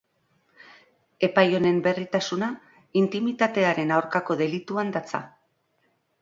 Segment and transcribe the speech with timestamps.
[1.27, 2.47] Epai honen berritasuna
[3.03, 5.23] intimitatearen aurkako delituan datza.